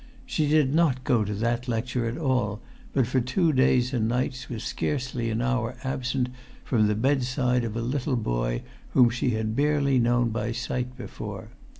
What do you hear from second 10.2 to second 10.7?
by